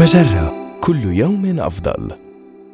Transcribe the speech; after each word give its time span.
مجرة 0.00 0.78
كل 0.80 1.04
يوم 1.04 1.60
أفضل. 1.60 2.10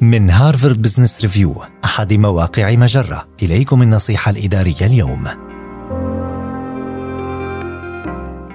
من 0.01 0.29
هارفارد 0.29 0.81
بزنس 0.81 1.21
ريفيو 1.21 1.55
أحد 1.85 2.13
مواقع 2.13 2.75
مجرة 2.75 3.27
إليكم 3.43 3.81
النصيحة 3.81 4.31
الإدارية 4.31 4.85
اليوم 4.85 5.23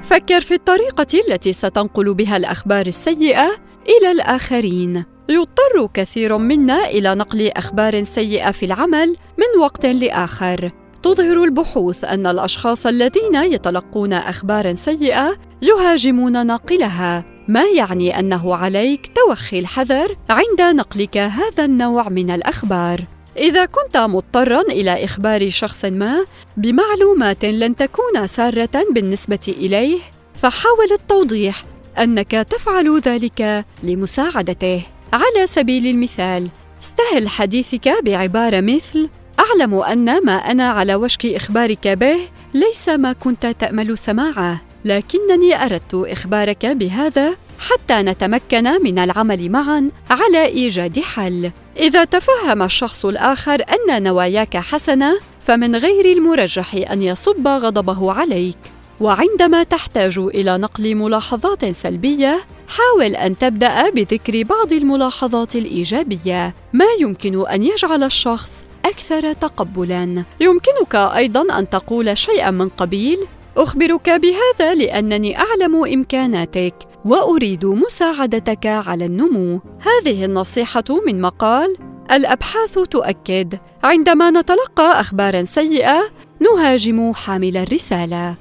فكر 0.03 0.41
في 0.41 0.55
الطريقة 0.55 1.07
التي 1.29 1.53
ستنقل 1.53 2.15
بها 2.15 2.37
الأخبار 2.37 2.87
السيئة 2.87 3.51
إلى 3.89 4.13
الآخرين. 4.13 5.05
يضطر 5.29 5.89
كثير 5.95 6.39
منا 6.39 6.85
إلى 6.85 7.15
نقل 7.15 7.49
أخبار 7.49 8.05
سيئة 8.05 8.51
في 8.51 8.67
العمل 8.67 9.17
من 9.39 9.61
وقت 9.61 9.87
لآخر. 9.87 10.71
تظهر 11.03 11.45
البحوث 11.45 12.05
أن 12.05 12.27
الأشخاص 12.27 12.87
الذين 12.87 13.35
يتلقون 13.35 14.13
أخبارا 14.13 14.75
سيئة 14.75 15.37
يهاجمون 15.63 16.47
ناقلها 16.47 17.32
ما 17.49 17.65
يعني 17.77 18.19
أنه 18.19 18.55
عليك 18.55 19.11
توخي 19.17 19.59
الحذر 19.59 20.17
عند 20.31 20.77
نقلك 20.77 21.17
هذا 21.19 21.65
النوع 21.65 22.09
من 22.09 22.31
الأخبار؟ 22.31 23.05
إذا 23.37 23.65
كنت 23.65 23.97
مضطرا 23.97 24.61
إلى 24.61 25.05
إخبار 25.05 25.51
شخص 25.51 25.85
ما 25.85 26.27
بمعلومات 26.57 27.45
لن 27.45 27.77
تكون 27.77 28.27
سارة 28.27 28.85
بالنسبة 28.91 29.55
إليه 29.59 29.99
فحاول 30.43 30.93
التوضيح 30.93 31.65
أنك 31.99 32.31
تفعل 32.31 33.01
ذلك 33.01 33.65
لمساعدته. 33.83 34.87
على 35.13 35.47
سبيل 35.47 35.87
المثال 35.87 36.49
استهل 36.83 37.29
حديثك 37.29 37.95
بعبارة 38.03 38.61
مثل 38.61 39.09
أعلم 39.41 39.75
أن 39.75 40.25
ما 40.25 40.33
أنا 40.33 40.71
على 40.71 40.95
وشك 40.95 41.27
إخبارك 41.27 41.89
به 41.89 42.17
ليس 42.55 42.89
ما 42.89 43.13
كنت 43.13 43.47
تأمل 43.47 43.99
سماعه. 43.99 44.61
لكنني 44.85 45.65
أردت 45.65 45.95
إخبارك 45.95 46.67
بهذا 46.67 47.35
حتى 47.59 47.95
نتمكن 47.95 48.83
من 48.83 48.99
العمل 48.99 49.51
معا 49.51 49.91
على 50.11 50.47
إيجاد 50.47 51.01
حل. 51.01 51.51
إذا 51.77 52.05
تفهم 52.05 52.63
الشخص 52.63 53.07
الآخر 53.07 53.65
أن 53.89 54.03
نواياك 54.03 54.57
حسنة 54.57 55.19
فمن 55.47 55.77
غير 55.77 56.17
المرجح 56.17 56.75
أن 56.75 57.03
يصب 57.03 57.49
غضبه 57.49 58.13
عليك. 58.13 58.59
وعندما 59.01 59.63
تحتاج 59.63 60.19
إلى 60.19 60.59
نقل 60.59 60.95
ملاحظات 60.95 61.65
سلبية 61.65 62.41
حاول 62.69 63.17
أن 63.17 63.39
تبدأ 63.39 63.91
بذكر 63.91 64.43
بعض 64.43 64.73
الملاحظات 64.73 65.57
الإيجابية. 65.57 66.55
ما 66.73 66.87
يمكن 67.01 67.47
أن 67.47 67.63
يجعل 67.63 68.03
الشخص 68.03 68.63
أكثر 68.85 69.33
تقبلا؟ 69.33 70.25
يمكنك 70.41 70.95
أيضا 70.95 71.59
أن 71.59 71.69
تقول 71.71 72.19
شيئا 72.19 72.51
من 72.51 72.69
قبيل 72.69 73.19
أخبرك 73.57 74.11
بهذا 74.11 74.75
لأنني 74.75 75.37
أعلم 75.39 75.85
إمكاناتك 75.85 76.75
وأريد 77.05 77.67
مساعدتك 77.67 78.67
على 78.67 79.07
النمو. 79.07 79.61
هذه 79.81 80.25
النصيحة 80.25 80.85
من 81.07 81.21
مقال 81.21 81.77
الأبحاث 82.13 82.79
تؤكد 82.79 83.59
عندما 83.85 84.31
نتلقى 84.31 85.01
أخبارا 85.01 85.45
سيئة 85.45 86.03
نهاجم 86.41 87.13
حامل 87.13 87.57
الرسالة. 87.57 88.35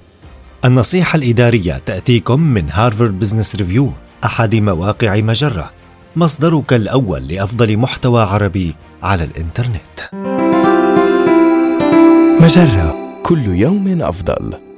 النصيحة 0.66 1.18
الإدارية 1.18 1.78
تأتيكم 1.86 2.42
من 2.42 2.70
هارفارد 2.72 3.20
بزنس 3.20 3.56
ريفيو 3.56 3.92
أحد 4.25 4.56
مواقع 4.56 5.16
مجرة. 5.22 5.72
مصدرك 6.16 6.73
الأول 6.73 7.28
لأفضل 7.28 7.78
محتوى 7.78 8.22
عربي 8.22 8.75
على 9.03 9.23
الإنترنت. 9.23 9.98
مجرة 12.42 12.96
كل 13.23 13.46
يوم 13.46 14.02
أفضل. 14.02 14.70